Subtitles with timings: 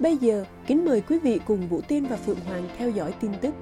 [0.00, 3.30] Bây giờ, kính mời quý vị cùng Vũ Tiên và Phượng Hoàng theo dõi tin
[3.40, 3.54] tức.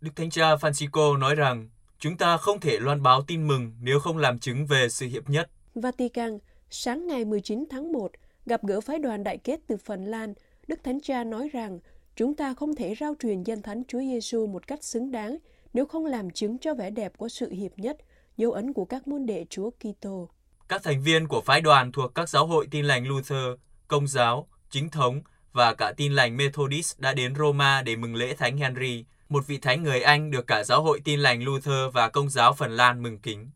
[0.00, 4.00] Đức Thánh Cha Francisco nói rằng chúng ta không thể loan báo tin mừng nếu
[4.00, 5.50] không làm chứng về sự hiệp nhất.
[5.74, 6.38] Vatican,
[6.70, 8.10] sáng ngày 19 tháng 1,
[8.46, 10.34] gặp gỡ phái đoàn đại kết từ Phần Lan,
[10.66, 11.78] Đức Thánh Cha nói rằng
[12.16, 15.38] chúng ta không thể rao truyền danh thánh Chúa Giêsu một cách xứng đáng
[15.74, 17.96] nếu không làm chứng cho vẻ đẹp của sự hiệp nhất,
[18.38, 20.28] dấu ấn của các môn đệ Chúa Kitô.
[20.68, 23.46] Các thành viên của phái đoàn thuộc các giáo hội tin lành Luther,
[23.88, 25.20] Công giáo, Chính thống
[25.52, 29.58] và cả tin lành Methodist đã đến Roma để mừng lễ Thánh Henry, một vị
[29.58, 33.02] thánh người Anh được cả giáo hội tin lành Luther và Công giáo Phần Lan
[33.02, 33.50] mừng kính.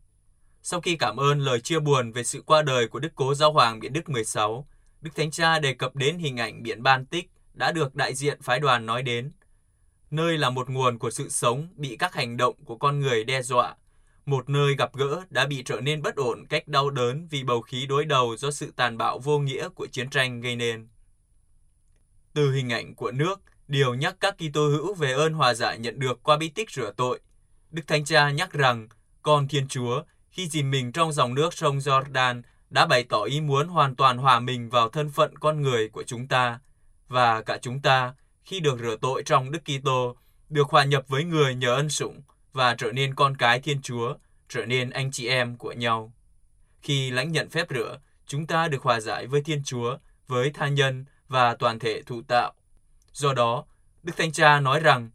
[0.63, 3.53] Sau khi cảm ơn lời chia buồn về sự qua đời của Đức Cố Giáo
[3.53, 4.67] Hoàng Biển Đức 16,
[5.01, 8.59] Đức Thánh Cha đề cập đến hình ảnh Biển Baltic đã được đại diện phái
[8.59, 9.31] đoàn nói đến.
[10.11, 13.41] Nơi là một nguồn của sự sống bị các hành động của con người đe
[13.41, 13.75] dọa,
[14.25, 17.61] một nơi gặp gỡ đã bị trở nên bất ổn cách đau đớn vì bầu
[17.61, 20.87] khí đối đầu do sự tàn bạo vô nghĩa của chiến tranh gây nên.
[22.33, 25.99] Từ hình ảnh của nước, điều nhắc các Kitô hữu về ơn hòa giải nhận
[25.99, 27.19] được qua bí tích rửa tội.
[27.71, 28.87] Đức Thánh Cha nhắc rằng,
[29.21, 33.41] con Thiên Chúa, khi dìm mình trong dòng nước sông Jordan, đã bày tỏ ý
[33.41, 36.59] muốn hoàn toàn hòa mình vào thân phận con người của chúng ta.
[37.07, 40.15] Và cả chúng ta, khi được rửa tội trong Đức Kitô,
[40.49, 42.21] được hòa nhập với người nhờ ân sủng
[42.53, 44.15] và trở nên con cái Thiên Chúa,
[44.49, 46.13] trở nên anh chị em của nhau.
[46.81, 50.67] Khi lãnh nhận phép rửa, chúng ta được hòa giải với Thiên Chúa, với tha
[50.67, 52.53] nhân và toàn thể thụ tạo.
[53.11, 53.65] Do đó,
[54.03, 55.09] Đức Thánh Cha nói rằng,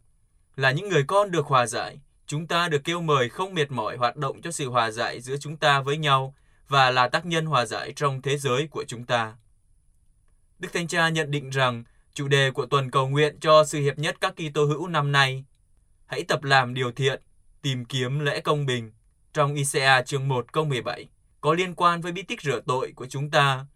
[0.57, 3.97] là những người con được hòa giải, chúng ta được kêu mời không mệt mỏi
[3.97, 6.35] hoạt động cho sự hòa giải giữa chúng ta với nhau
[6.69, 9.37] và là tác nhân hòa giải trong thế giới của chúng ta.
[10.59, 11.85] Đức Thánh Cha nhận định rằng
[12.15, 15.45] chủ đề của tuần cầu nguyện cho sự hiệp nhất các Kitô hữu năm nay
[16.07, 17.23] hãy tập làm điều thiện,
[17.63, 18.93] tìm kiếm lẽ công bình
[19.33, 21.09] trong ICA chương 1 câu 17
[21.41, 23.67] có liên quan với bí tích rửa tội của chúng ta.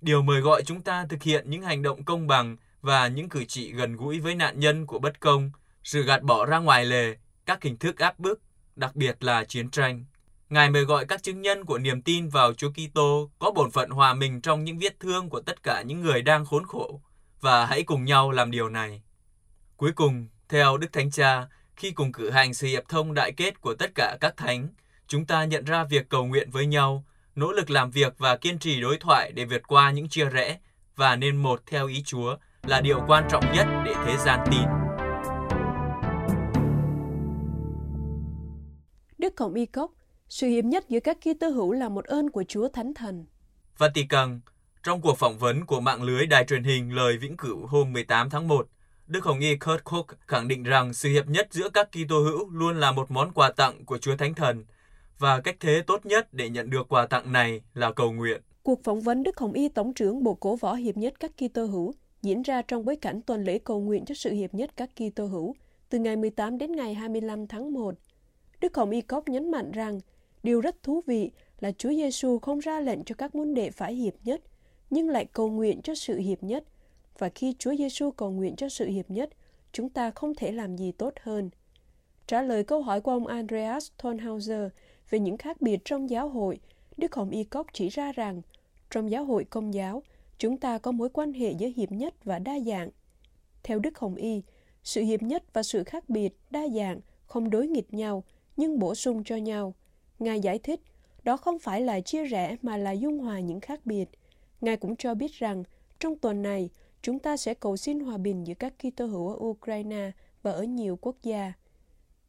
[0.00, 3.44] Điều mời gọi chúng ta thực hiện những hành động công bằng và những cử
[3.48, 5.50] chỉ gần gũi với nạn nhân của bất công,
[5.84, 8.40] sự gạt bỏ ra ngoài lề, các hình thức áp bức,
[8.76, 10.04] đặc biệt là chiến tranh.
[10.48, 13.90] Ngài mời gọi các chứng nhân của niềm tin vào Chúa Kitô có bổn phận
[13.90, 17.00] hòa mình trong những vết thương của tất cả những người đang khốn khổ
[17.40, 19.02] và hãy cùng nhau làm điều này.
[19.76, 21.48] Cuối cùng, theo Đức Thánh Cha,
[21.80, 24.68] khi cùng cử hành sự hiệp thông đại kết của tất cả các thánh,
[25.06, 27.04] chúng ta nhận ra việc cầu nguyện với nhau,
[27.34, 30.58] nỗ lực làm việc và kiên trì đối thoại để vượt qua những chia rẽ
[30.96, 34.62] và nên một theo ý Chúa là điều quan trọng nhất để thế gian tin.
[39.18, 39.92] Đức Cộng Y Cốc,
[40.28, 43.26] sự hiệp nhất giữa các Kitô hữu là một ơn của Chúa Thánh Thần.
[43.78, 44.40] Vatican,
[44.82, 48.30] trong cuộc phỏng vấn của mạng lưới đài truyền hình Lời Vĩnh Cửu hôm 18
[48.30, 48.68] tháng 1,
[49.10, 52.50] Đức Hồng Y Kurt Cook khẳng định rằng sự hiệp nhất giữa các Kitô hữu
[52.50, 54.64] luôn là một món quà tặng của Chúa Thánh Thần
[55.18, 58.40] và cách thế tốt nhất để nhận được quà tặng này là cầu nguyện.
[58.62, 61.64] Cuộc phỏng vấn Đức Hồng Y Tổng trưởng Bộ Cổ Võ Hiệp nhất các Kitô
[61.64, 64.90] hữu diễn ra trong bối cảnh tuần lễ cầu nguyện cho sự hiệp nhất các
[64.96, 65.54] Kitô hữu
[65.88, 67.94] từ ngày 18 đến ngày 25 tháng 1.
[68.60, 70.00] Đức Hồng Y Cốc nhấn mạnh rằng
[70.42, 73.94] điều rất thú vị là Chúa Giêsu không ra lệnh cho các môn đệ phải
[73.94, 74.40] hiệp nhất,
[74.90, 76.64] nhưng lại cầu nguyện cho sự hiệp nhất.
[77.20, 79.30] Và khi Chúa Giêsu cầu nguyện cho sự hiệp nhất,
[79.72, 81.50] chúng ta không thể làm gì tốt hơn.
[82.26, 84.68] Trả lời câu hỏi của ông Andreas Thornhauser
[85.10, 86.60] về những khác biệt trong giáo hội,
[86.96, 88.42] Đức Hồng Y Cốc chỉ ra rằng
[88.90, 90.02] trong giáo hội công giáo,
[90.38, 92.90] chúng ta có mối quan hệ giữa hiệp nhất và đa dạng.
[93.62, 94.42] Theo Đức Hồng Y,
[94.82, 98.24] sự hiệp nhất và sự khác biệt, đa dạng không đối nghịch nhau,
[98.56, 99.74] nhưng bổ sung cho nhau.
[100.18, 100.80] Ngài giải thích,
[101.22, 104.06] đó không phải là chia rẽ mà là dung hòa những khác biệt.
[104.60, 105.64] Ngài cũng cho biết rằng,
[106.00, 106.70] trong tuần này,
[107.02, 110.10] chúng ta sẽ cầu xin hòa bình giữa các Kitô hữu ở Ukraine
[110.42, 111.52] và ở nhiều quốc gia.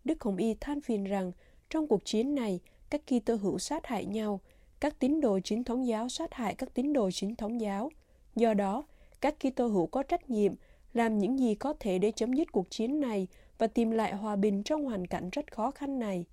[0.03, 1.31] Đức Hồng Y than phiền rằng,
[1.69, 2.59] trong cuộc chiến này,
[2.89, 4.39] các Kitô hữu sát hại nhau,
[4.79, 7.89] các tín đồ chính thống giáo sát hại các tín đồ chính thống giáo.
[8.35, 8.83] Do đó,
[9.21, 10.53] các Kitô hữu có trách nhiệm
[10.93, 13.27] làm những gì có thể để chấm dứt cuộc chiến này
[13.57, 16.25] và tìm lại hòa bình trong hoàn cảnh rất khó khăn này.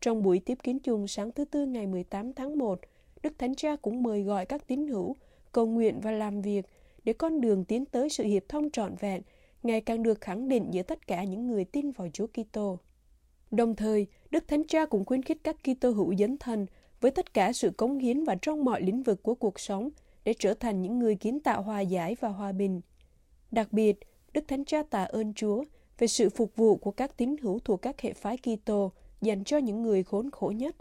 [0.00, 2.80] Trong buổi tiếp kiến chung sáng thứ Tư ngày 18 tháng 1,
[3.22, 5.16] Đức Thánh Cha cũng mời gọi các tín hữu
[5.52, 6.66] cầu nguyện và làm việc
[7.04, 9.22] để con đường tiến tới sự hiệp thông trọn vẹn
[9.62, 12.78] ngày càng được khẳng định giữa tất cả những người tin vào Chúa Kitô.
[13.50, 16.66] Đồng thời, Đức Thánh Cha cũng khuyến khích các Kitô hữu dấn thân
[17.00, 19.90] với tất cả sự cống hiến và trong mọi lĩnh vực của cuộc sống
[20.24, 22.80] để trở thành những người kiến tạo hòa giải và hòa bình.
[23.50, 23.98] Đặc biệt,
[24.32, 25.64] Đức Thánh Cha tạ ơn Chúa
[25.98, 29.58] về sự phục vụ của các tín hữu thuộc các hệ phái Kitô dành cho
[29.58, 30.76] những người khốn khổ nhất.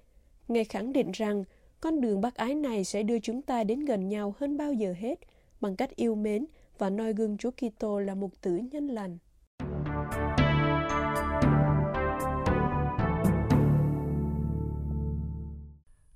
[0.48, 1.44] Ngài khẳng định rằng
[1.81, 4.95] con đường bác ái này sẽ đưa chúng ta đến gần nhau hơn bao giờ
[5.00, 5.19] hết
[5.61, 6.45] bằng cách yêu mến
[6.77, 9.17] và noi gương Chúa Kitô là một tử nhân lành.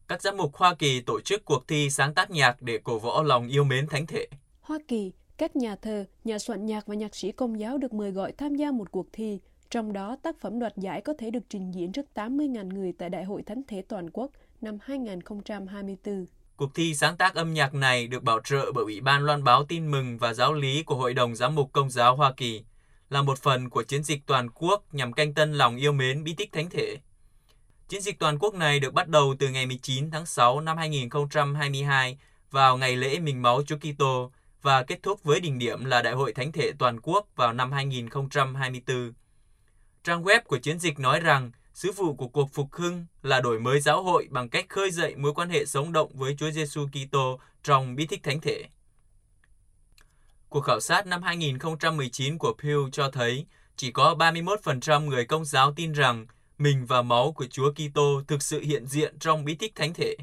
[0.08, 3.24] Các giám mục Hoa Kỳ tổ chức cuộc thi sáng tác nhạc để cổ võ
[3.24, 4.28] lòng yêu mến thánh thể.
[4.62, 8.12] Hoa Kỳ, các nhà thơ, nhà soạn nhạc và nhạc sĩ công giáo được mời
[8.12, 9.40] gọi tham gia một cuộc thi.
[9.70, 13.10] Trong đó, tác phẩm đoạt giải có thể được trình diễn trước 80.000 người tại
[13.10, 14.32] Đại hội Thánh thể Toàn quốc
[14.62, 16.26] năm 2024.
[16.56, 19.66] Cuộc thi sáng tác âm nhạc này được bảo trợ bởi Ủy ban loan báo
[19.66, 22.64] tin mừng và giáo lý của Hội đồng Giám mục Công giáo Hoa Kỳ,
[23.10, 26.34] là một phần của chiến dịch toàn quốc nhằm canh tân lòng yêu mến bí
[26.34, 26.98] tích thánh thể.
[27.88, 32.18] Chiến dịch toàn quốc này được bắt đầu từ ngày 19 tháng 6 năm 2022
[32.52, 36.14] vào ngày lễ Mình Máu Chúa Kitô và kết thúc với đỉnh điểm là Đại
[36.14, 39.14] hội Thánh thể Toàn quốc vào năm 2024.
[40.04, 43.60] Trang web của chiến dịch nói rằng sứ vụ của cuộc phục hưng là đổi
[43.60, 46.88] mới giáo hội bằng cách khơi dậy mối quan hệ sống động với Chúa Giêsu
[46.88, 48.64] Kitô trong bí tích thánh thể.
[50.50, 55.74] Cuộc khảo sát năm 2019 của Pew cho thấy chỉ có 31% người công giáo
[55.74, 56.26] tin rằng
[56.58, 60.16] mình và máu của Chúa Kitô thực sự hiện diện trong bí tích thánh thể.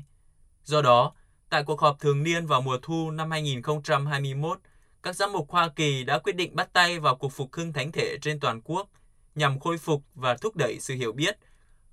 [0.64, 1.12] Do đó,
[1.50, 4.58] tại cuộc họp thường niên vào mùa thu năm 2021,
[5.02, 7.92] các giám mục Hoa Kỳ đã quyết định bắt tay vào cuộc phục hưng thánh
[7.92, 8.88] thể trên toàn quốc
[9.34, 11.38] nhằm khôi phục và thúc đẩy sự hiểu biết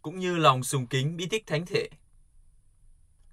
[0.02, 1.90] cũng như lòng sùng kính bí tích thánh thể.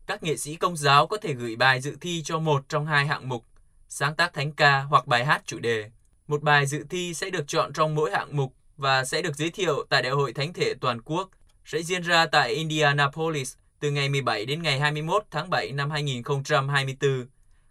[0.06, 3.06] Các nghệ sĩ công giáo có thể gửi bài dự thi cho một trong hai
[3.06, 3.44] hạng mục,
[3.88, 5.90] sáng tác thánh ca hoặc bài hát chủ đề.
[6.26, 9.50] Một bài dự thi sẽ được chọn trong mỗi hạng mục và sẽ được giới
[9.50, 11.30] thiệu tại Đại hội Thánh thể Toàn quốc
[11.64, 17.26] sẽ diễn ra tại Indianapolis từ ngày 17 đến ngày 21 tháng 7 năm 2024.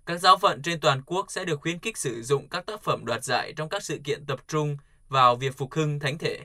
[0.06, 3.06] Các giáo phận trên toàn quốc sẽ được khuyến khích sử dụng các tác phẩm
[3.06, 4.78] đoạt giải trong các sự kiện tập trung
[5.14, 6.40] vào việc phục hưng thánh thể.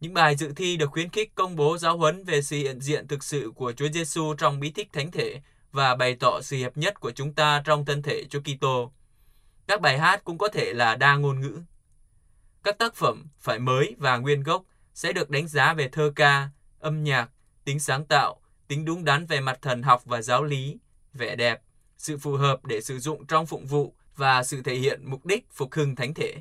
[0.00, 3.08] Những bài dự thi được khuyến khích công bố giáo huấn về sự hiện diện
[3.08, 5.40] thực sự của Chúa Giêsu trong bí tích thánh thể
[5.72, 8.92] và bày tỏ sự hiệp nhất của chúng ta trong thân thể Chúa Kitô.
[9.68, 11.60] Các bài hát cũng có thể là đa ngôn ngữ.
[12.62, 14.62] Các tác phẩm phải mới và nguyên gốc
[14.94, 16.48] sẽ được đánh giá về thơ ca,
[16.80, 17.30] âm nhạc,
[17.64, 20.78] tính sáng tạo, tính đúng đắn về mặt thần học và giáo lý,
[21.12, 21.62] vẻ đẹp,
[21.98, 25.46] sự phù hợp để sử dụng trong phụng vụ và sự thể hiện mục đích
[25.52, 26.34] phục hưng thánh thể.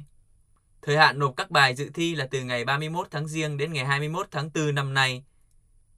[0.82, 3.86] Thời hạn nộp các bài dự thi là từ ngày 31 tháng Giêng đến ngày
[3.86, 5.24] 21 tháng 4 năm nay.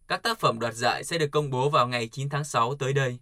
[0.07, 2.93] Các tác phẩm đoạt giải sẽ được công bố vào ngày 9 tháng 6 tới
[2.93, 3.19] đây.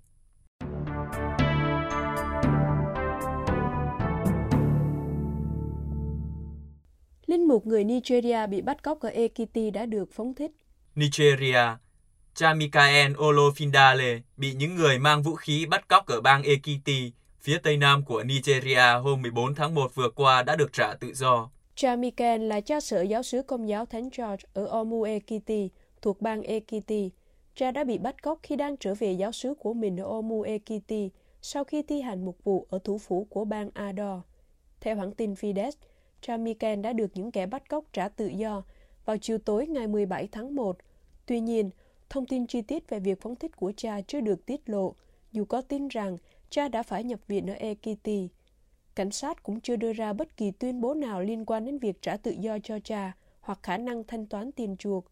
[7.28, 10.52] Linh mục người Nigeria bị bắt cóc ở Ekiti đã được phóng thích.
[10.96, 11.78] Nigeria
[12.36, 17.58] Cha Mikael Olofindale bị những người mang vũ khí bắt cóc ở bang Ekiti, phía
[17.64, 21.50] tây nam của Nigeria hôm 14 tháng 1 vừa qua đã được trả tự do.
[21.76, 25.70] Cha Miken là cha sở giáo sứ công giáo Thánh George ở Omu Ekiti,
[26.02, 27.12] thuộc bang Ekiti.
[27.56, 30.42] Cha đã bị bắt cóc khi đang trở về giáo sứ của mình ở Omu
[30.42, 31.10] Ekiti
[31.42, 34.22] sau khi thi hành một vụ ở thủ phủ của bang Ado.
[34.82, 35.72] Theo hãng tin Fides,
[36.22, 38.64] cha Miken đã được những kẻ bắt cóc trả tự do
[39.06, 40.78] vào chiều tối ngày 17 tháng 1.
[41.26, 41.70] Tuy nhiên,
[42.10, 44.96] thông tin chi tiết về việc phóng thích của cha chưa được tiết lộ,
[45.32, 46.18] dù có tin rằng
[46.50, 48.30] cha đã phải nhập viện ở Ekiti.
[48.96, 52.02] Cảnh sát cũng chưa đưa ra bất kỳ tuyên bố nào liên quan đến việc
[52.02, 55.06] trả tự do cho cha hoặc khả năng thanh toán tiền chuộc.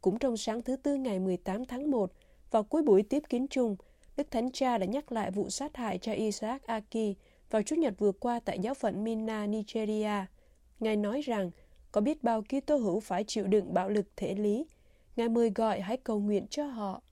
[0.00, 2.12] Cũng trong sáng thứ Tư ngày 18 tháng 1,
[2.50, 3.76] vào cuối buổi tiếp kiến chung,
[4.16, 7.16] Đức Thánh Cha đã nhắc lại vụ sát hại cha Isaac Aki
[7.50, 10.26] vào Chủ nhật vừa qua tại giáo phận Minna, Nigeria.
[10.80, 11.50] Ngài nói rằng
[11.92, 14.66] có biết bao Kitô hữu phải chịu đựng bạo lực thể lý.
[15.16, 17.02] Ngài mời gọi hãy cầu nguyện cho họ.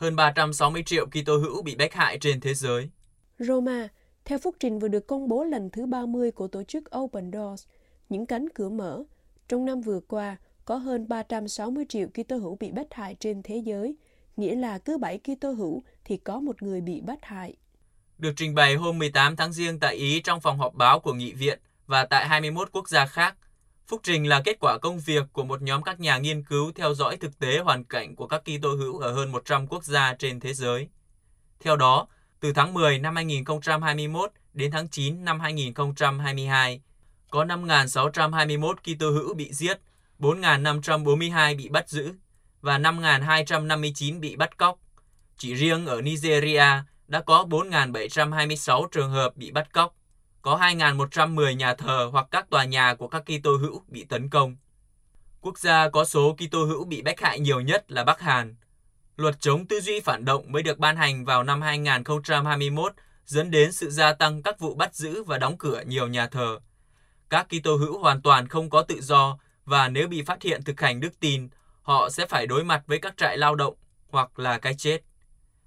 [0.00, 2.90] Hơn 360 triệu Kitô hữu bị bách hại trên thế giới.
[3.38, 3.88] Roma,
[4.24, 7.66] theo phúc trình vừa được công bố lần thứ 30 của tổ chức Open Doors,
[8.08, 9.02] những cánh cửa mở,
[9.48, 13.62] trong năm vừa qua, có hơn 360 triệu Kitô hữu bị bắt hại trên thế
[13.64, 13.96] giới,
[14.36, 17.56] nghĩa là cứ 7 Kitô hữu thì có một người bị bắt hại.
[18.18, 21.32] Được trình bày hôm 18 tháng Giêng tại Ý trong phòng họp báo của nghị
[21.32, 23.36] viện và tại 21 quốc gia khác.
[23.90, 26.94] Phúc trình là kết quả công việc của một nhóm các nhà nghiên cứu theo
[26.94, 30.40] dõi thực tế hoàn cảnh của các Kitô hữu ở hơn 100 quốc gia trên
[30.40, 30.88] thế giới.
[31.60, 32.06] Theo đó,
[32.40, 36.80] từ tháng 10 năm 2021 đến tháng 9 năm 2022,
[37.30, 39.80] có 5.621 Kitô hữu bị giết
[40.18, 42.12] 4.542 bị bắt giữ
[42.60, 44.78] và 5.259 bị bắt cóc.
[45.36, 46.66] Chỉ riêng ở Nigeria
[47.08, 49.94] đã có 4.726 trường hợp bị bắt cóc.
[50.42, 54.56] Có 2.110 nhà thờ hoặc các tòa nhà của các Kitô hữu bị tấn công.
[55.40, 58.56] Quốc gia có số Kitô hữu bị bách hại nhiều nhất là Bắc Hàn.
[59.16, 62.92] Luật chống tư duy phản động mới được ban hành vào năm 2021
[63.24, 66.58] dẫn đến sự gia tăng các vụ bắt giữ và đóng cửa nhiều nhà thờ.
[67.28, 70.80] Các Kitô hữu hoàn toàn không có tự do và nếu bị phát hiện thực
[70.80, 71.48] hành đức tin,
[71.82, 73.74] họ sẽ phải đối mặt với các trại lao động
[74.08, 75.00] hoặc là cái chết.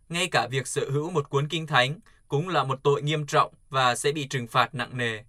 [0.09, 1.99] Ngay cả việc sở hữu một cuốn kinh thánh
[2.33, 5.19] cũng là một tội nghiêm trọng và sẽ bị trừng phạt nặng nề.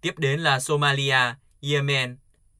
[0.00, 2.16] Tiếp đến là Somalia, Yemen,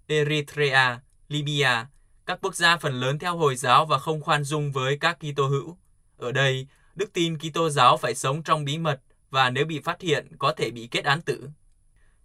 [0.07, 1.87] Eritrea, Libya,
[2.27, 5.47] các quốc gia phần lớn theo Hồi giáo và không khoan dung với các Kitô
[5.47, 5.77] hữu.
[6.17, 9.01] Ở đây, đức tin Kitô giáo phải sống trong bí mật
[9.31, 11.49] và nếu bị phát hiện có thể bị kết án tử.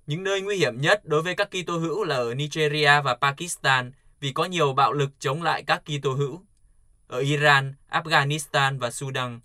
[0.07, 3.91] Những nơi nguy hiểm nhất đối với các Kitô hữu là ở Nigeria và Pakistan
[4.19, 6.41] vì có nhiều bạo lực chống lại các Kitô hữu.
[7.07, 9.39] Ở Iran, Afghanistan và Sudan,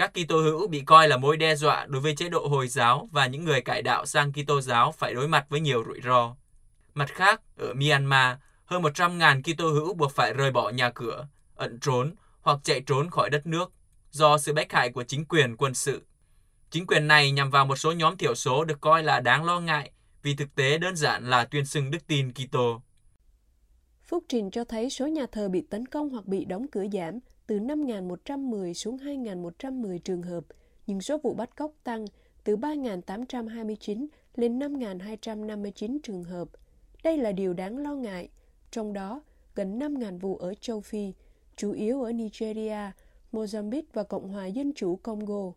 [0.00, 3.08] các Kitô hữu bị coi là mối đe dọa đối với chế độ Hồi giáo
[3.12, 6.36] và những người cải đạo sang Kitô giáo phải đối mặt với nhiều rủi ro.
[6.94, 11.78] Mặt khác, ở Myanmar, hơn 100.000 Kitô hữu buộc phải rời bỏ nhà cửa, ẩn
[11.80, 13.72] trốn hoặc chạy trốn khỏi đất nước
[14.10, 16.02] do sự bách hại của chính quyền quân sự.
[16.70, 19.60] Chính quyền này nhằm vào một số nhóm thiểu số được coi là đáng lo
[19.60, 19.90] ngại
[20.22, 22.82] vì thực tế đơn giản là tuyên xưng đức tin Kitô.
[24.02, 27.18] Phúc trình cho thấy số nhà thờ bị tấn công hoặc bị đóng cửa giảm
[27.50, 30.44] từ 5.110 xuống 2.110 trường hợp,
[30.86, 32.04] nhưng số vụ bắt cóc tăng
[32.44, 36.48] từ 3.829 lên 5.259 trường hợp.
[37.04, 38.28] Đây là điều đáng lo ngại,
[38.70, 39.22] trong đó
[39.54, 41.12] gần 5.000 vụ ở châu Phi,
[41.56, 42.90] chủ yếu ở Nigeria,
[43.32, 45.52] Mozambique và Cộng hòa Dân chủ Congo.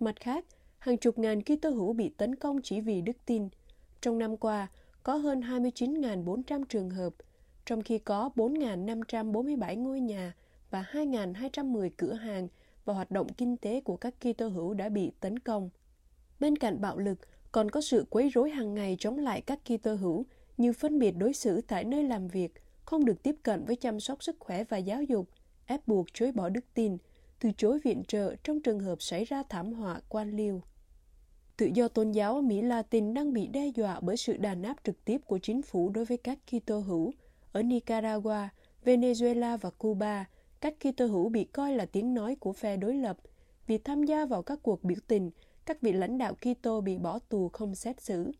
[0.00, 0.44] Mặt khác,
[0.78, 3.48] hàng chục ngàn Kitô hữu bị tấn công chỉ vì đức tin.
[4.00, 4.68] Trong năm qua,
[5.02, 7.14] có hơn 29.400 trường hợp,
[7.66, 10.34] trong khi có 4.547 ngôi nhà
[10.74, 12.48] và 2.210 cửa hàng
[12.84, 15.70] và hoạt động kinh tế của các Kitô hữu đã bị tấn công.
[16.40, 17.18] Bên cạnh bạo lực,
[17.52, 20.26] còn có sự quấy rối hàng ngày chống lại các Kitô hữu
[20.56, 22.52] như phân biệt đối xử tại nơi làm việc,
[22.84, 25.28] không được tiếp cận với chăm sóc sức khỏe và giáo dục,
[25.66, 26.96] ép buộc chối bỏ đức tin,
[27.40, 30.62] từ chối viện trợ trong trường hợp xảy ra thảm họa quan liêu.
[31.56, 34.76] Tự do tôn giáo ở Mỹ Latin đang bị đe dọa bởi sự đàn áp
[34.84, 37.12] trực tiếp của chính phủ đối với các Kitô hữu.
[37.52, 38.48] Ở Nicaragua,
[38.84, 40.26] Venezuela và Cuba,
[40.64, 43.16] các Kitô hữu bị coi là tiếng nói của phe đối lập.
[43.66, 45.30] Vì tham gia vào các cuộc biểu tình,
[45.64, 48.32] các vị lãnh đạo Kitô bị bỏ tù không xét xử.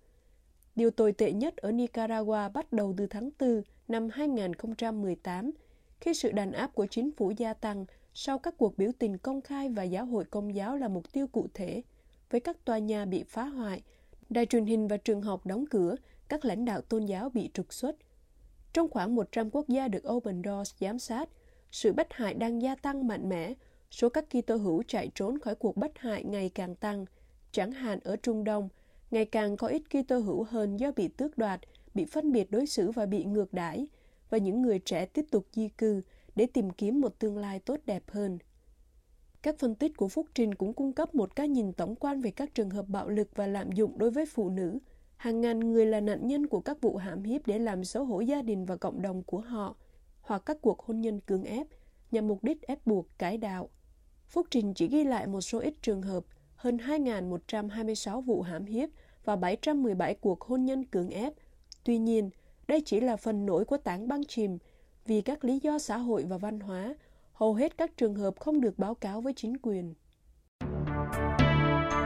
[0.77, 5.51] Điều tồi tệ nhất ở Nicaragua bắt đầu từ tháng 4 năm 2018,
[6.01, 9.41] khi sự đàn áp của chính phủ gia tăng sau các cuộc biểu tình công
[9.41, 11.83] khai và giáo hội công giáo là mục tiêu cụ thể,
[12.31, 13.83] với các tòa nhà bị phá hoại,
[14.31, 15.97] đài truyền hình và trường học đóng cửa,
[16.29, 17.97] các lãnh đạo tôn giáo bị trục xuất.
[18.73, 21.29] Trong khoảng 100 quốc gia được Open Doors giám sát,
[21.75, 23.55] sự bất hại đang gia tăng mạnh mẽ,
[23.91, 27.05] số các Kitô hữu chạy trốn khỏi cuộc bất hại ngày càng tăng.
[27.53, 28.69] Chẳng hạn ở Trung Đông,
[29.11, 31.61] ngày càng có ít Kitô hữu hơn do bị tước đoạt,
[31.95, 33.87] bị phân biệt đối xử và bị ngược đãi,
[34.31, 36.03] và những người trẻ tiếp tục di cư
[36.37, 38.39] để tìm kiếm một tương lai tốt đẹp hơn.
[39.43, 42.31] Các phân tích của Phúc Trình cũng cung cấp một cái nhìn tổng quan về
[42.31, 44.79] các trường hợp bạo lực và lạm dụng đối với phụ nữ.
[45.17, 48.21] Hàng ngàn người là nạn nhân của các vụ hãm hiếp để làm xấu hổ
[48.21, 49.77] gia đình và cộng đồng của họ,
[50.25, 51.67] hoặc các cuộc hôn nhân cưỡng ép,
[52.11, 53.69] nhằm mục đích ép buộc cải đạo.
[54.29, 56.25] Phúc Trình chỉ ghi lại một số ít trường hợp,
[56.57, 58.89] hơn 2.126 vụ hãm hiếp
[59.25, 61.33] và 717 cuộc hôn nhân cưỡng ép.
[61.85, 62.31] Tuy nhiên,
[62.69, 64.59] đây chỉ là phần nổi của tảng băng chìm,
[65.07, 66.95] vì các lý do xã hội và văn hóa,
[67.33, 69.95] hầu hết các trường hợp không được báo cáo với chính quyền.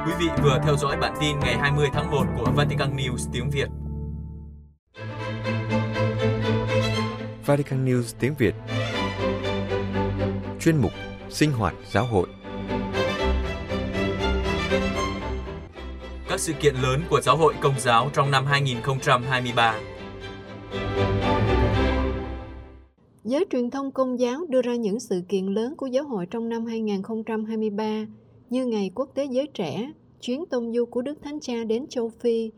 [0.07, 3.51] Quý vị vừa theo dõi bản tin ngày 20 tháng 1 của Vatican News tiếng
[3.51, 3.69] Việt.
[7.49, 8.55] Vatican News tiếng Việt.
[10.61, 10.91] Chuyên mục
[11.31, 12.29] Sinh hoạt giáo hội.
[16.29, 19.81] Các sự kiện lớn của giáo hội công giáo trong năm 2023
[23.25, 26.49] Giới truyền thông công giáo đưa ra những sự kiện lớn của giáo hội trong
[26.49, 28.07] năm 2023
[28.51, 32.09] như Ngày Quốc tế Giới Trẻ, chuyến tông du của Đức Thánh Cha đến châu
[32.09, 32.51] Phi,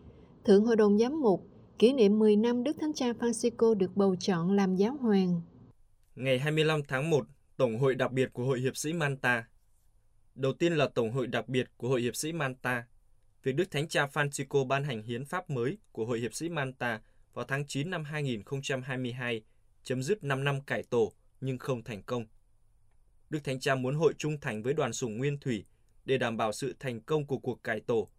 [0.45, 1.47] Thượng Hội đồng Giám mục,
[1.81, 5.41] kỷ niệm 10 năm Đức Thánh Cha Francisco được bầu chọn làm giáo hoàng.
[6.15, 9.45] Ngày 25 tháng 1, Tổng hội đặc biệt của Hội hiệp sĩ Manta.
[10.35, 12.85] Đầu tiên là Tổng hội đặc biệt của Hội hiệp sĩ Manta.
[13.43, 17.01] Việc Đức Thánh Cha Francisco ban hành hiến pháp mới của Hội hiệp sĩ Manta
[17.35, 19.43] vào tháng 9 năm 2022
[19.83, 22.25] chấm dứt 5 năm cải tổ nhưng không thành công.
[23.31, 25.65] Đức Thánh Cha muốn hội trung thành với đoàn sủng nguyên thủy
[26.05, 28.11] để đảm bảo sự thành công của cuộc cải tổ.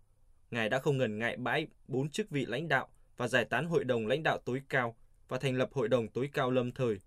[0.52, 2.88] Ngài đã không ngần ngại bãi bốn chức vị lãnh đạo
[3.22, 4.96] và giải tán hội đồng lãnh đạo tối cao
[5.28, 7.00] và thành lập hội đồng tối cao lâm thời.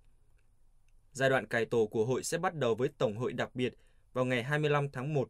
[1.12, 3.75] Giai đoạn cải tổ của hội sẽ bắt đầu với tổng hội đặc biệt
[4.12, 5.28] vào ngày 25 tháng 1.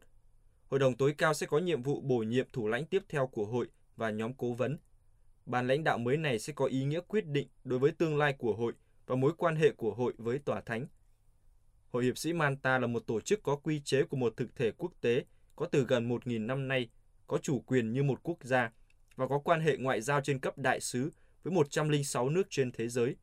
[0.67, 3.45] Hội đồng tối cao sẽ có nhiệm vụ bổ nhiệm thủ lãnh tiếp theo của
[3.45, 4.77] hội và nhóm cố vấn.
[5.45, 8.33] ban lãnh đạo mới này sẽ có ý nghĩa quyết định đối với tương lai
[8.33, 8.73] của hội
[9.07, 10.87] và mối quan hệ của hội với tòa thánh.
[11.91, 14.71] Hội hiệp sĩ Manta là một tổ chức có quy chế của một thực thể
[14.71, 15.25] quốc tế
[15.55, 16.89] có từ gần 1.000 năm nay,
[17.27, 18.71] có chủ quyền như một quốc gia
[19.15, 21.11] và có quan hệ ngoại giao trên cấp đại sứ
[21.43, 23.15] với 106 nước trên thế giới.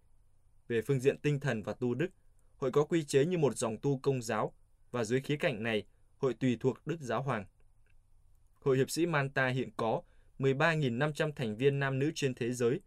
[0.69, 2.09] Về phương diện tinh thần và tu đức,
[2.57, 4.53] hội có quy chế như một dòng tu công giáo
[4.91, 7.47] và dưới khía cạnh này, hội tùy thuộc Đức Giáo Hoàng.
[8.61, 10.03] Hội hiệp sĩ Manta hiện có
[10.39, 12.81] 13.500 thành viên nam nữ trên thế giới,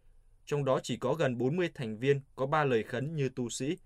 [0.46, 3.76] trong đó chỉ có gần 40 thành viên có ba lời khấn như tu sĩ.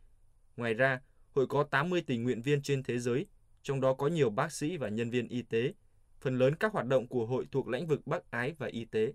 [0.57, 1.01] Ngoài ra,
[1.31, 3.27] hội có 80 tình nguyện viên trên thế giới,
[3.63, 5.73] trong đó có nhiều bác sĩ và nhân viên y tế.
[6.21, 9.13] Phần lớn các hoạt động của hội thuộc lĩnh vực bác ái và y tế.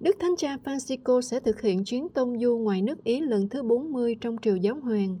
[0.00, 3.62] Đức Thánh Cha Francisco sẽ thực hiện chuyến tông du ngoài nước Ý lần thứ
[3.62, 5.20] 40 trong triều giáo hoàng.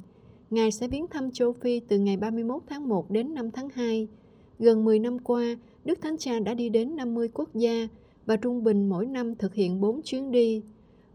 [0.50, 4.08] Ngài sẽ viếng thăm châu Phi từ ngày 31 tháng 1 đến 5 tháng 2.
[4.58, 7.88] Gần 10 năm qua, Đức Thánh Cha đã đi đến 50 quốc gia
[8.26, 10.62] và trung bình mỗi năm thực hiện 4 chuyến đi.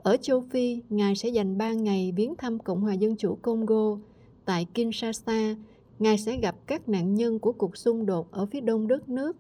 [0.04, 3.98] Ở châu Phi, Ngài sẽ dành 3 ngày viếng thăm Cộng hòa Dân chủ Congo.
[4.46, 5.56] Tại Kinshasa,
[6.00, 9.38] Ngài sẽ gặp các nạn nhân của cuộc xung đột ở phía đông đất nước.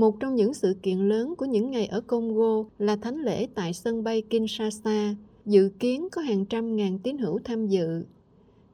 [0.00, 3.72] Một trong những sự kiện lớn của những ngày ở Congo là thánh lễ tại
[3.72, 5.14] sân bay Kinshasa,
[5.46, 8.04] dự kiến có hàng trăm ngàn tín hữu tham dự.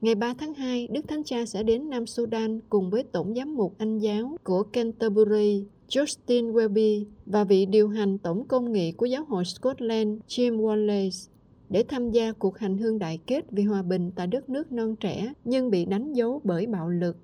[0.00, 3.56] Ngày 3 tháng 2, Đức Thánh Cha sẽ đến Nam Sudan cùng với Tổng giám
[3.56, 9.06] mục Anh giáo của Canterbury, Justin Welby và vị điều hành tổng công nghị của
[9.06, 11.28] giáo hội Scotland Jim Wallace
[11.68, 14.96] để tham gia cuộc hành hương đại kết vì hòa bình tại đất nước non
[14.96, 17.16] trẻ nhưng bị đánh dấu bởi bạo lực.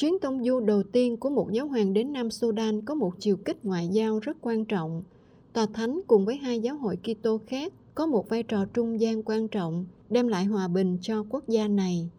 [0.00, 3.36] Chuyến tông du đầu tiên của một giáo hoàng đến Nam Sudan có một chiều
[3.36, 5.04] kích ngoại giao rất quan trọng.
[5.52, 9.22] Tòa Thánh cùng với hai giáo hội Kitô khác có một vai trò trung gian
[9.22, 12.10] quan trọng đem lại hòa bình cho quốc gia này.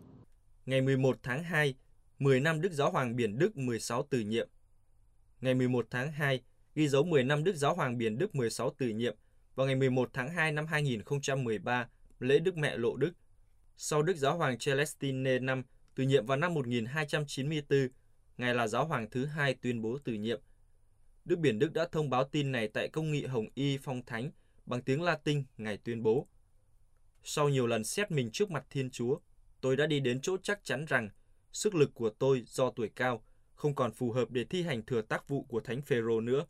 [0.66, 1.76] Ngày 11 tháng 2,
[2.20, 4.48] 10 năm Đức Giáo Hoàng Biển Đức 16 từ nhiệm.
[5.42, 6.42] Ngày 11 tháng 2,
[6.76, 9.16] ghi dấu 10 năm Đức Giáo Hoàng Biển Đức 16 từ nhiệm
[9.56, 11.88] vào ngày 11 tháng 2 năm 2013,
[12.20, 13.12] lễ Đức Mẹ Lộ Đức.
[13.78, 15.44] Sau Đức Giáo Hoàng Celestine V
[15.96, 17.88] từ nhiệm vào năm 1294,
[18.38, 20.42] Ngài là Giáo Hoàng thứ hai tuyên bố từ nhiệm.
[21.26, 24.32] Đức Biển Đức đã thông báo tin này tại công nghị Hồng Y Phong Thánh
[24.66, 26.28] bằng tiếng Latin Ngài tuyên bố.
[27.24, 29.20] Sau nhiều lần xét mình trước mặt Thiên Chúa,
[29.62, 31.10] tôi đã đi đến chỗ chắc chắn rằng
[31.52, 33.24] sức lực của tôi do tuổi cao
[33.56, 36.46] không còn phù hợp để thi hành thừa tác vụ của Thánh Phêrô nữa.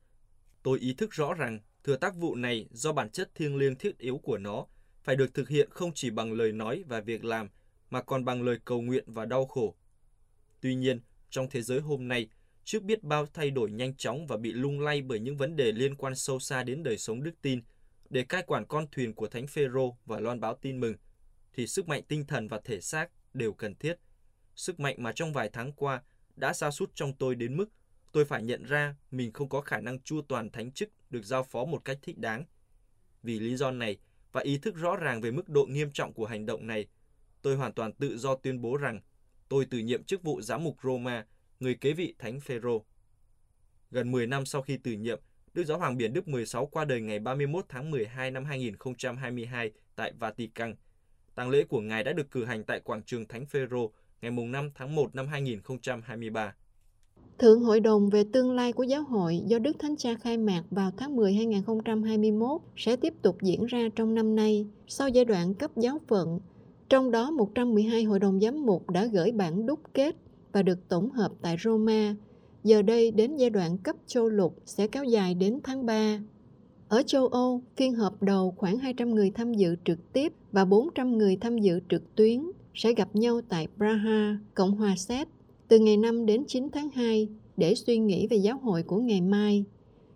[0.63, 3.97] Tôi ý thức rõ rằng thừa tác vụ này do bản chất thiêng liêng thiết
[3.97, 4.65] yếu của nó
[5.03, 7.49] phải được thực hiện không chỉ bằng lời nói và việc làm
[7.91, 9.75] mà còn bằng lời cầu nguyện và đau khổ.
[10.61, 12.29] Tuy nhiên, trong thế giới hôm nay,
[12.63, 15.71] trước biết bao thay đổi nhanh chóng và bị lung lay bởi những vấn đề
[15.71, 17.61] liên quan sâu xa đến đời sống đức tin,
[18.09, 20.95] để cai quản con thuyền của Thánh Phêrô và loan báo tin mừng,
[21.53, 23.95] thì sức mạnh tinh thần và thể xác đều cần thiết.
[24.55, 26.01] Sức mạnh mà trong vài tháng qua
[26.35, 27.69] đã sa sút trong tôi đến mức
[28.11, 31.43] tôi phải nhận ra mình không có khả năng chua toàn thánh chức được giao
[31.43, 32.45] phó một cách thích đáng.
[33.23, 33.97] Vì lý do này
[34.31, 36.87] và ý thức rõ ràng về mức độ nghiêm trọng của hành động này,
[37.41, 39.01] tôi hoàn toàn tự do tuyên bố rằng
[39.49, 41.25] tôi từ nhiệm chức vụ giám mục Roma,
[41.59, 42.85] người kế vị Thánh Phêrô.
[43.91, 45.19] Gần 10 năm sau khi từ nhiệm,
[45.53, 50.11] Đức Giáo hoàng Biển Đức 16 qua đời ngày 31 tháng 12 năm 2022 tại
[50.19, 50.75] Vatican.
[51.35, 54.69] Tang lễ của Ngài đã được cử hành tại quảng trường Thánh Phêrô ngày 5
[54.75, 56.53] tháng 1 năm 2023.
[57.39, 60.63] Thượng Hội đồng về tương lai của giáo hội do Đức Thánh Cha khai mạc
[60.71, 65.53] vào tháng 10 2021 sẽ tiếp tục diễn ra trong năm nay sau giai đoạn
[65.53, 66.39] cấp giáo phận.
[66.91, 70.15] Trong đó 112 hội đồng giám mục đã gửi bản đúc kết
[70.51, 72.15] và được tổng hợp tại Roma.
[72.63, 76.19] Giờ đây đến giai đoạn cấp châu lục sẽ kéo dài đến tháng 3.
[76.87, 81.17] Ở châu Âu, phiên họp đầu khoảng 200 người tham dự trực tiếp và 400
[81.17, 85.27] người tham dự trực tuyến sẽ gặp nhau tại Praha, Cộng hòa Séc
[85.67, 87.27] từ ngày 5 đến 9 tháng 2
[87.57, 89.65] để suy nghĩ về giáo hội của ngày mai.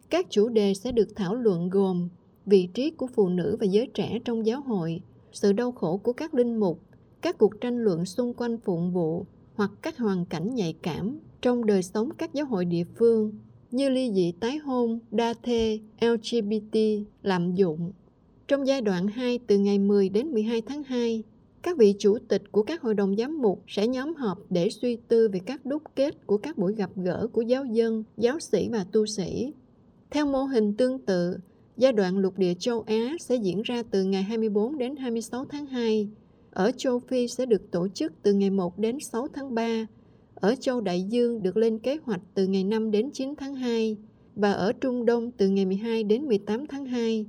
[0.09, 2.09] Các chủ đề sẽ được thảo luận gồm
[2.45, 5.01] vị trí của phụ nữ và giới trẻ trong giáo hội,
[5.36, 6.80] sự đau khổ của các linh mục,
[7.21, 11.65] các cuộc tranh luận xung quanh phụng vụ hoặc các hoàn cảnh nhạy cảm trong
[11.65, 13.34] đời sống các giáo hội địa phương
[13.71, 16.78] như ly dị tái hôn, đa thê, LGBT,
[17.24, 17.91] lạm dụng.
[18.48, 21.24] Trong giai đoạn 2 từ ngày 10 đến 12 tháng 2,
[21.62, 24.95] các vị chủ tịch của các hội đồng giám mục sẽ nhóm họp để suy
[25.08, 28.69] tư về các đúc kết của các buổi gặp gỡ của giáo dân, giáo sĩ
[28.69, 29.54] và tu sĩ.
[30.10, 31.38] Theo mô hình tương tự,
[31.77, 35.65] giai đoạn lục địa châu Á sẽ diễn ra từ ngày 24 đến 26 tháng
[35.65, 36.09] 2.
[36.51, 39.85] Ở châu Phi sẽ được tổ chức từ ngày 1 đến 6 tháng 3.
[40.35, 43.97] Ở châu Đại Dương được lên kế hoạch từ ngày 5 đến 9 tháng 2
[44.35, 47.25] và ở Trung Đông từ ngày 12 đến 18 tháng 2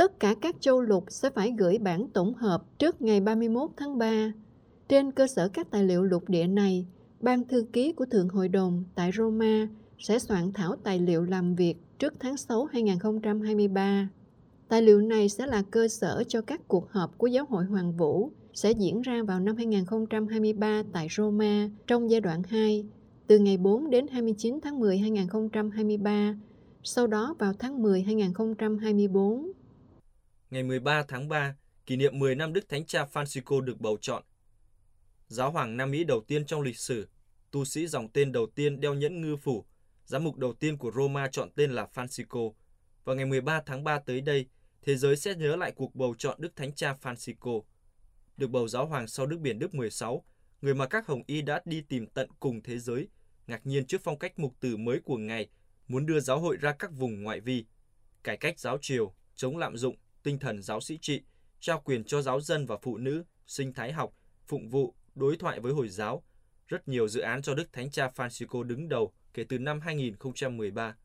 [0.00, 3.98] tất cả các châu lục sẽ phải gửi bản tổng hợp trước ngày 31 tháng
[3.98, 4.32] 3.
[4.88, 6.86] Trên cơ sở các tài liệu lục địa này,
[7.20, 11.54] Ban thư ký của Thượng Hội đồng tại Roma sẽ soạn thảo tài liệu làm
[11.54, 14.08] việc trước tháng 6 2023.
[14.68, 17.96] Tài liệu này sẽ là cơ sở cho các cuộc họp của Giáo hội Hoàng
[17.96, 22.84] Vũ sẽ diễn ra vào năm 2023 tại Roma trong giai đoạn 2,
[23.26, 26.34] từ ngày 4 đến 29 tháng 10 2023,
[26.82, 29.52] sau đó vào tháng 10 2024.
[30.50, 34.22] Ngày 13 tháng 3, kỷ niệm 10 năm Đức Thánh Cha Francisco được bầu chọn.
[35.28, 37.08] Giáo hoàng Nam Mỹ đầu tiên trong lịch sử,
[37.50, 39.64] tu sĩ dòng tên đầu tiên đeo nhẫn ngư phủ,
[40.10, 42.52] giám mục đầu tiên của Roma chọn tên là Francisco.
[43.04, 44.46] Vào ngày 13 tháng 3 tới đây,
[44.82, 47.62] thế giới sẽ nhớ lại cuộc bầu chọn Đức Thánh Cha Francisco.
[48.36, 50.24] Được bầu giáo hoàng sau Đức Biển Đức 16,
[50.60, 53.08] người mà các hồng y đã đi tìm tận cùng thế giới,
[53.46, 55.48] ngạc nhiên trước phong cách mục tử mới của Ngài,
[55.88, 57.64] muốn đưa giáo hội ra các vùng ngoại vi,
[58.24, 61.22] cải cách giáo triều, chống lạm dụng, tinh thần giáo sĩ trị,
[61.60, 64.12] trao quyền cho giáo dân và phụ nữ, sinh thái học,
[64.46, 66.24] phụng vụ, đối thoại với Hồi giáo.
[66.68, 70.96] Rất nhiều dự án cho Đức Thánh Cha Francisco đứng đầu kể từ năm 2013.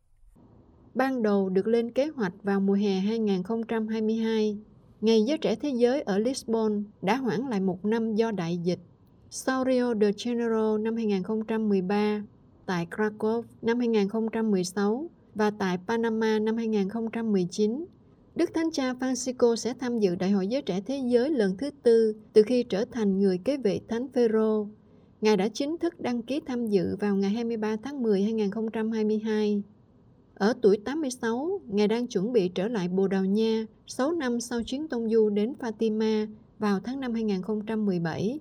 [0.93, 4.57] Ban đầu được lên kế hoạch vào mùa hè 2022,
[5.01, 8.79] Ngày Giới Trẻ Thế Giới ở Lisbon đã hoãn lại một năm do đại dịch.
[9.29, 12.23] Sau Rio de Janeiro năm 2013,
[12.65, 17.85] tại Krakow năm 2016 và tại Panama năm 2019,
[18.35, 21.69] Đức Thánh Cha Francisco sẽ tham dự Đại hội Giới Trẻ Thế Giới lần thứ
[21.83, 24.67] tư từ khi trở thành người kế vị Thánh Phêrô.
[25.21, 29.63] Ngài đã chính thức đăng ký tham dự vào ngày 23 tháng 10 2022.
[30.33, 34.63] Ở tuổi 86, Ngài đang chuẩn bị trở lại Bồ Đào Nha 6 năm sau
[34.63, 36.27] chuyến tông du đến Fatima
[36.59, 38.39] vào tháng 5 2017.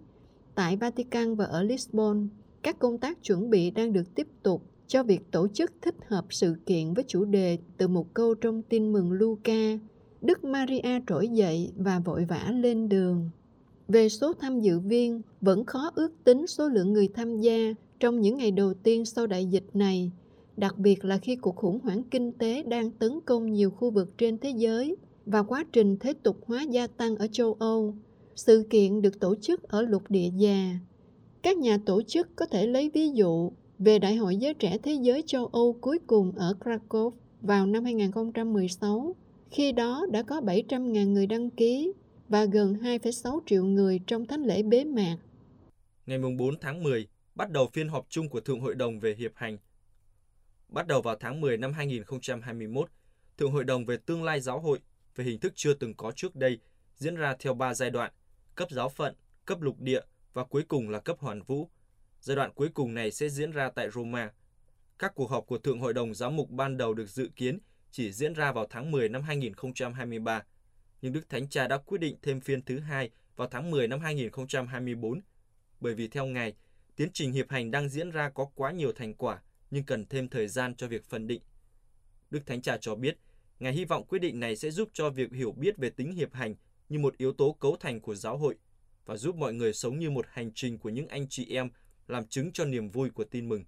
[0.55, 2.29] Tại Vatican và ở Lisbon,
[2.63, 6.25] các công tác chuẩn bị đang được tiếp tục cho việc tổ chức thích hợp
[6.31, 9.79] sự kiện với chủ đề từ một câu trong tin mừng Luca,
[10.21, 13.31] Đức Maria trỗi dậy và vội vã lên đường.
[13.89, 18.21] Về số tham dự viên, vẫn khó ước tính số lượng người tham gia trong
[18.21, 20.11] những ngày đầu tiên sau đại dịch này,
[20.57, 24.19] đặc biệt là khi cuộc khủng hoảng kinh tế đang tấn công nhiều khu vực
[24.19, 27.95] trên thế giới và quá trình thế tục hóa gia tăng ở châu Âu.
[28.37, 30.79] Sự kiện được tổ chức ở lục địa già.
[31.43, 34.93] Các nhà tổ chức có thể lấy ví dụ về Đại hội Giới Trẻ Thế
[34.93, 37.11] giới châu Âu cuối cùng ở Krakow
[37.43, 39.17] vào năm 2016.
[39.51, 41.93] Khi đó đã có 700.000 người đăng ký
[42.29, 45.17] và gần 2,6 triệu người trong thánh lễ bế mạc.
[46.07, 49.33] Ngày 4 tháng 10, bắt đầu phiên họp chung của Thượng Hội đồng về Hiệp
[49.35, 49.59] hành.
[50.69, 52.89] Bắt đầu vào tháng 10 năm 2021,
[53.39, 54.79] Thượng Hội đồng về tương lai giáo hội
[55.17, 56.59] về hình thức chưa từng có trước đây
[56.97, 58.13] diễn ra theo 3 giai đoạn,
[58.55, 60.01] cấp giáo phận, cấp lục địa
[60.33, 61.71] và cuối cùng là cấp hoàn vũ.
[62.21, 64.33] Giai đoạn cuối cùng này sẽ diễn ra tại Roma.
[64.99, 67.59] Các cuộc họp của Thượng Hội đồng Giáo mục ban đầu được dự kiến
[67.91, 70.43] chỉ diễn ra vào tháng 10 năm 2023,
[71.05, 74.01] nhưng Đức Thánh Cha đã quyết định thêm phiên thứ hai vào tháng 10 năm
[74.01, 75.21] 2024,
[75.81, 76.55] bởi vì theo Ngài,
[76.97, 80.29] tiến trình hiệp hành đang diễn ra có quá nhiều thành quả nhưng cần thêm
[80.29, 81.43] thời gian cho việc phân định.
[82.31, 83.19] Đức Thánh Cha cho biết,
[83.59, 86.33] Ngài hy vọng quyết định này sẽ giúp cho việc hiểu biết về tính hiệp
[86.33, 86.55] hành
[86.89, 88.57] như một yếu tố cấu thành của giáo hội
[89.07, 91.71] và giúp mọi người sống như một hành trình của những anh chị em
[92.09, 93.65] làm chứng cho niềm vui của tin mừng.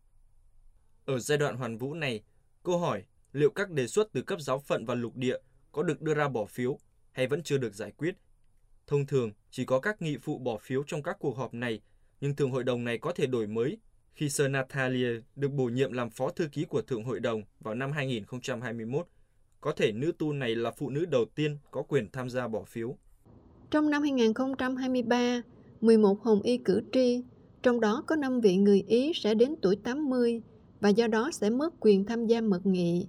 [1.04, 2.22] Ở giai đoạn hoàn vũ này,
[2.62, 5.36] câu hỏi liệu các đề xuất từ cấp giáo phận và lục địa
[5.72, 6.78] có được đưa ra bỏ phiếu
[7.16, 8.16] hay vẫn chưa được giải quyết.
[8.86, 11.80] Thông thường, chỉ có các nghị phụ bỏ phiếu trong các cuộc họp này,
[12.20, 13.78] nhưng Thượng Hội đồng này có thể đổi mới
[14.14, 17.74] khi Sir Natalia được bổ nhiệm làm Phó Thư ký của Thượng Hội đồng vào
[17.74, 19.06] năm 2021.
[19.60, 22.64] Có thể nữ tu này là phụ nữ đầu tiên có quyền tham gia bỏ
[22.64, 22.96] phiếu.
[23.70, 25.42] Trong năm 2023,
[25.80, 27.22] 11 hồng y cử tri,
[27.62, 30.42] trong đó có 5 vị người Ý sẽ đến tuổi 80
[30.80, 33.06] và do đó sẽ mất quyền tham gia mật nghị.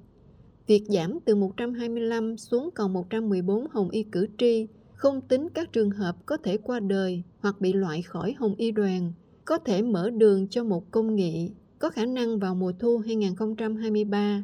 [0.67, 5.91] Việc giảm từ 125 xuống còn 114 hồng y cử tri, không tính các trường
[5.91, 9.13] hợp có thể qua đời hoặc bị loại khỏi hồng y đoàn,
[9.45, 14.43] có thể mở đường cho một công nghị, có khả năng vào mùa thu 2023.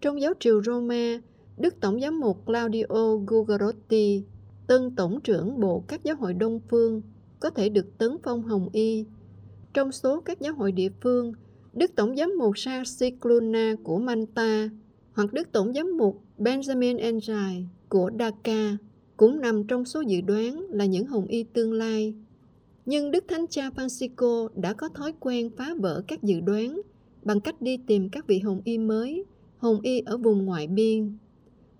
[0.00, 1.20] Trong giáo triều Roma,
[1.58, 4.24] Đức Tổng giám mục Claudio Gugarotti,
[4.66, 7.02] tân tổng trưởng bộ các giáo hội Đông phương,
[7.40, 9.04] có thể được tấn phong hồng y.
[9.74, 11.32] Trong số các giáo hội địa phương,
[11.72, 13.04] Đức Tổng giám mục Charles
[13.84, 14.68] của Manta
[15.16, 18.76] hoặc Đức Tổng giám mục Benjamin Enjai của Dhaka
[19.16, 22.14] cũng nằm trong số dự đoán là những hồng y tương lai.
[22.86, 26.80] Nhưng Đức Thánh Cha Francisco đã có thói quen phá vỡ các dự đoán
[27.22, 29.24] bằng cách đi tìm các vị hồng y mới,
[29.58, 31.16] hồng y ở vùng ngoại biên.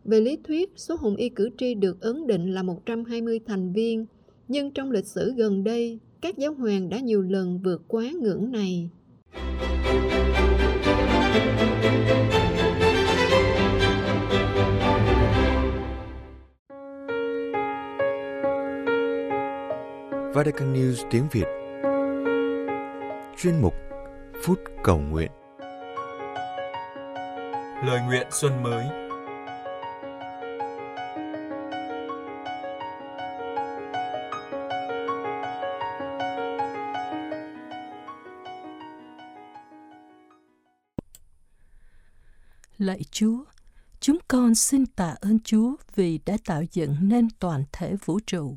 [0.04, 4.06] Về lý thuyết, số hồng y cử tri được ấn định là 120 thành viên,
[4.48, 8.50] nhưng trong lịch sử gần đây, các giáo hoàng đã nhiều lần vượt quá ngưỡng
[8.52, 8.90] này.
[20.36, 21.46] Vatican News tiếng Việt.
[23.38, 23.74] Chuyên mục
[24.42, 25.30] Phút Cầu Nguyện.
[27.84, 28.84] Lời nguyện xuân mới.
[42.78, 43.44] Lạy Chúa,
[44.00, 48.56] chúng con xin tạ ơn Chúa vì đã tạo dựng nên toàn thể vũ trụ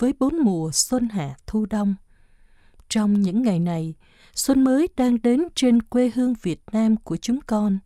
[0.00, 1.94] với bốn mùa xuân hạ thu đông.
[2.88, 3.94] Trong những ngày này,
[4.34, 7.78] xuân mới đang đến trên quê hương Việt Nam của chúng con.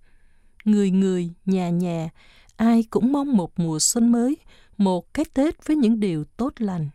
[0.65, 2.11] Người người, nhà nhà,
[2.57, 4.37] ai cũng mong một mùa xuân mới,
[4.77, 6.89] một cái Tết với những điều tốt lành.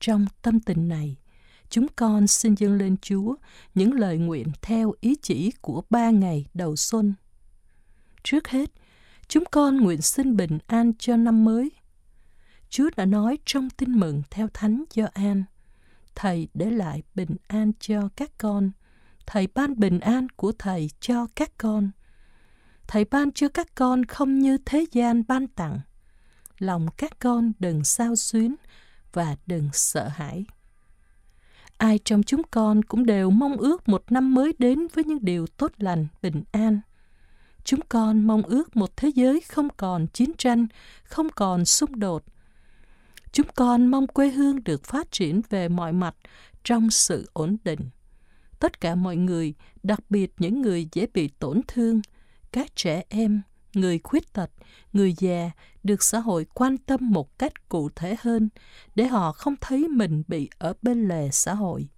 [0.00, 1.16] Trong tâm tình này,
[1.68, 3.34] chúng con xin dâng lên Chúa
[3.74, 7.14] những lời nguyện theo ý chỉ của ba ngày đầu xuân.
[8.22, 8.70] Trước hết,
[9.28, 11.70] chúng con nguyện xin bình an cho năm mới.
[12.74, 15.44] Chúa đã nói trong tin mừng theo Thánh Gioan,
[16.14, 18.70] Thầy để lại bình an cho các con,
[19.26, 21.90] Thầy ban bình an của Thầy cho các con.
[22.86, 25.80] Thầy ban cho các con không như thế gian ban tặng.
[26.58, 28.54] Lòng các con đừng sao xuyến
[29.12, 30.44] và đừng sợ hãi.
[31.78, 35.46] Ai trong chúng con cũng đều mong ước một năm mới đến với những điều
[35.46, 36.80] tốt lành, bình an.
[37.64, 40.66] Chúng con mong ước một thế giới không còn chiến tranh,
[41.04, 42.24] không còn xung đột.
[43.34, 46.16] Chúng con mong quê hương được phát triển về mọi mặt
[46.64, 47.80] trong sự ổn định.
[48.60, 52.00] Tất cả mọi người, đặc biệt những người dễ bị tổn thương,
[52.52, 53.42] các trẻ em,
[53.74, 54.50] người khuyết tật,
[54.92, 55.50] người già
[55.82, 58.48] được xã hội quan tâm một cách cụ thể hơn
[58.94, 61.88] để họ không thấy mình bị ở bên lề xã hội.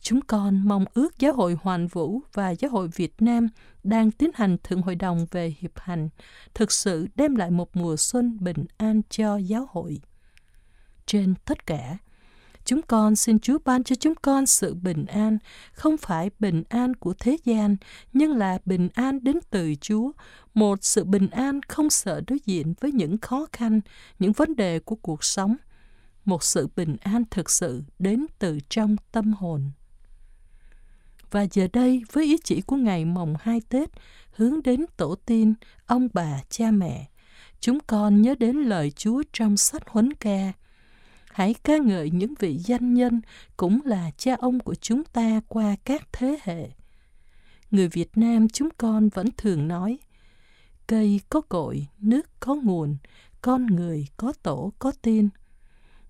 [0.00, 3.48] Chúng con mong ước Giáo hội Hoàn Vũ và Giáo hội Việt Nam
[3.82, 6.08] đang tiến hành Thượng Hội đồng về hiệp hành
[6.54, 10.00] thực sự đem lại một mùa xuân bình an cho giáo hội.
[11.06, 11.98] Trên tất cả,
[12.64, 15.38] chúng con xin Chúa ban cho chúng con sự bình an,
[15.72, 17.76] không phải bình an của thế gian,
[18.12, 20.10] nhưng là bình an đến từ Chúa,
[20.54, 23.80] một sự bình an không sợ đối diện với những khó khăn,
[24.18, 25.56] những vấn đề của cuộc sống,
[26.24, 29.70] một sự bình an thực sự đến từ trong tâm hồn.
[31.30, 33.88] Và giờ đây, với ý chỉ của ngày mồng hai Tết,
[34.30, 35.54] hướng đến tổ tiên,
[35.86, 37.08] ông bà, cha mẹ,
[37.60, 40.52] chúng con nhớ đến lời Chúa trong sách huấn ca.
[41.34, 43.20] Hãy ca ngợi những vị danh nhân
[43.56, 46.68] cũng là cha ông của chúng ta qua các thế hệ.
[47.70, 49.98] Người Việt Nam chúng con vẫn thường nói,
[50.86, 52.96] cây có cội, nước có nguồn,
[53.42, 55.28] con người có tổ có tiên.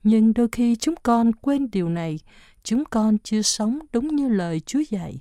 [0.02, 2.18] Nhưng đôi khi chúng con quên điều này
[2.62, 5.20] chúng con chưa sống đúng như lời Chúa dạy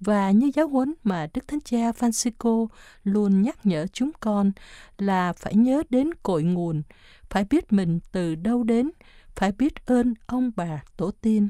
[0.00, 2.66] và như giáo huấn mà Đức Thánh Cha Francisco
[3.04, 4.52] luôn nhắc nhở chúng con
[4.98, 6.82] là phải nhớ đến cội nguồn,
[7.30, 8.90] phải biết mình từ đâu đến,
[9.36, 11.48] phải biết ơn ông bà tổ tiên.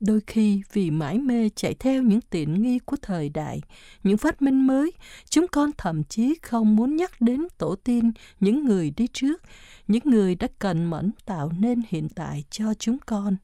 [0.00, 3.60] Đôi khi vì mãi mê chạy theo những tiện nghi của thời đại,
[4.02, 4.92] những phát minh mới,
[5.28, 9.42] chúng con thậm chí không muốn nhắc đến tổ tiên, những người đi trước,
[9.88, 13.36] những người đã cần mẫn tạo nên hiện tại cho chúng con.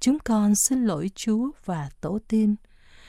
[0.00, 2.56] Chúng con xin lỗi Chúa và tổ tiên.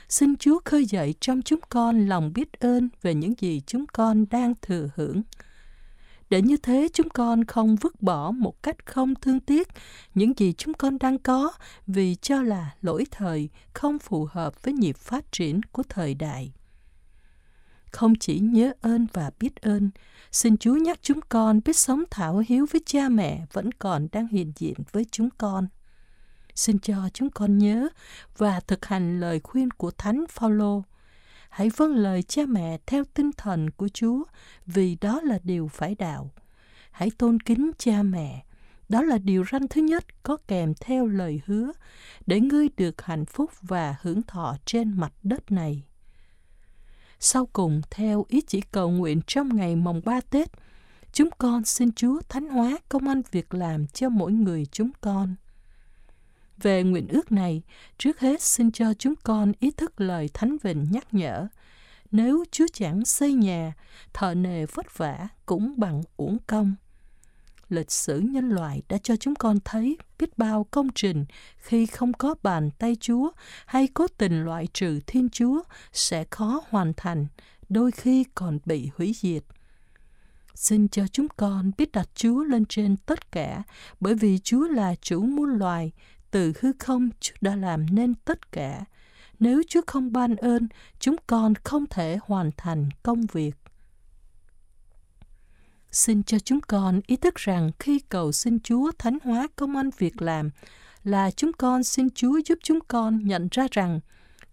[0.10, 4.26] Xin Chúa khơi dậy trong chúng con lòng biết ơn về những gì chúng con
[4.30, 5.22] đang thừa hưởng.
[6.30, 9.68] Để như thế chúng con không vứt bỏ một cách không thương tiếc
[10.16, 11.52] những gì chúng con đang có
[11.88, 16.52] vì cho là lỗi thời không phù hợp với nhịp phát triển của thời đại
[17.92, 19.90] không chỉ nhớ ơn và biết ơn,
[20.32, 24.28] xin Chúa nhắc chúng con biết sống thảo hiếu với cha mẹ vẫn còn đang
[24.28, 25.68] hiện diện với chúng con.
[26.56, 27.88] Xin cho chúng con nhớ
[28.38, 30.84] và thực hành lời khuyên của Thánh Phaolô.
[31.50, 34.24] Hãy vâng lời cha mẹ theo tinh thần của Chúa,
[34.66, 36.32] vì đó là điều phải đạo.
[36.92, 38.46] Hãy tôn kính cha mẹ.
[38.90, 41.72] Đó là điều răn thứ nhất có kèm theo lời hứa,
[42.26, 45.84] để ngươi được hạnh phúc và hưởng thọ trên mặt đất này.
[47.20, 50.52] Sau cùng, theo ý chỉ cầu nguyện trong ngày mồng ba Tết,
[51.14, 55.36] chúng con xin Chúa thánh hóa công an việc làm cho mỗi người chúng con.
[56.62, 57.62] Về nguyện ước này,
[57.98, 61.48] trước hết xin cho chúng con ý thức lời Thánh Vịnh nhắc nhở.
[62.12, 63.74] Nếu Chúa chẳng xây nhà,
[64.14, 66.76] thợ nề vất vả cũng bằng uổng công.
[67.70, 71.26] Lịch sử nhân loại đã cho chúng con thấy biết bao công trình
[71.58, 73.30] khi không có bàn tay Chúa
[73.66, 75.62] hay cố tình loại trừ Thiên Chúa
[75.94, 77.28] sẽ khó hoàn thành,
[77.70, 79.44] đôi khi còn bị hủy diệt.
[80.56, 83.64] Xin cho chúng con biết đặt Chúa lên trên tất cả,
[84.00, 85.92] bởi vì Chúa là chủ muôn loài,
[86.32, 88.86] từ hư không Chúa đã làm nên tất cả.
[89.40, 90.68] Nếu Chúa không ban ơn,
[91.00, 93.56] chúng con không thể hoàn thành công việc.
[95.92, 99.90] Xin cho chúng con ý thức rằng khi cầu xin Chúa thánh hóa công ăn
[99.98, 100.50] việc làm
[101.04, 104.00] là chúng con xin Chúa giúp chúng con nhận ra rằng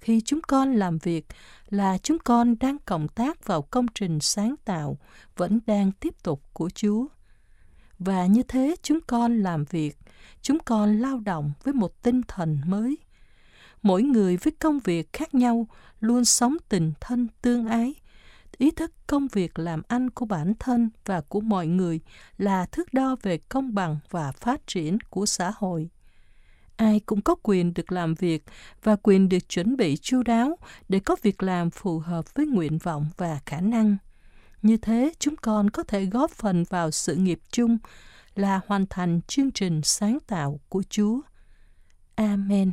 [0.01, 1.27] khi chúng con làm việc
[1.69, 4.99] là chúng con đang cộng tác vào công trình sáng tạo
[5.37, 7.07] vẫn đang tiếp tục của Chúa.
[7.99, 9.99] Và như thế chúng con làm việc,
[10.43, 12.99] chúng con lao động với một tinh thần mới.
[13.83, 15.67] mỗi người với công việc khác nhau
[16.01, 17.95] luôn sống tình thân tương ái.
[18.57, 22.01] Ý thức công việc làm ăn của bản thân và của mọi người
[22.39, 25.91] là thước đo về công bằng và phát triển của xã hội.
[26.77, 28.45] Ai cũng có quyền được làm việc
[28.83, 30.59] và quyền được chuẩn bị chu đáo
[30.89, 33.97] để có việc làm phù hợp với nguyện vọng và khả năng.
[34.63, 37.79] Như thế, chúng con có thể góp phần vào sự nghiệp chung
[38.39, 41.21] là hoàn thành chương trình sáng tạo của Chúa.
[42.15, 42.73] Amen.